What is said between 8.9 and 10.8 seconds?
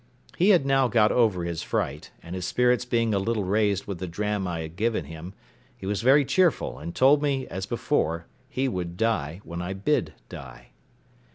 die when I bid die.